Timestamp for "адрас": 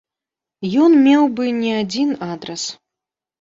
2.31-2.63